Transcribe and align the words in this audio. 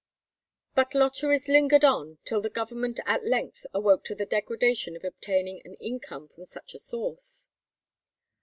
But 0.73 0.95
lotteries 0.95 1.47
lingered 1.47 1.85
on 1.85 2.17
till 2.25 2.41
the 2.41 2.49
Government 2.49 2.99
at 3.05 3.23
length 3.23 3.67
awoke 3.71 4.03
to 4.05 4.15
the 4.15 4.25
degradation 4.25 4.95
of 4.95 5.03
obtaining 5.03 5.61
an 5.63 5.75
income 5.75 6.27
from 6.27 6.43
such 6.45 6.73
a 6.73 6.79
source. 6.79 7.47